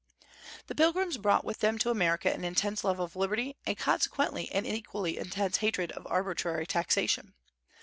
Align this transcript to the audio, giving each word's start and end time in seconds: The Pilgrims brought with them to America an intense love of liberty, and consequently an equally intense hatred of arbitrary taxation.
The 0.65 0.73
Pilgrims 0.73 1.17
brought 1.19 1.45
with 1.45 1.59
them 1.59 1.77
to 1.77 1.91
America 1.91 2.33
an 2.33 2.43
intense 2.43 2.83
love 2.83 2.97
of 2.99 3.15
liberty, 3.15 3.57
and 3.67 3.77
consequently 3.77 4.51
an 4.51 4.65
equally 4.65 5.19
intense 5.19 5.57
hatred 5.57 5.91
of 5.91 6.07
arbitrary 6.07 6.65
taxation. 6.65 7.35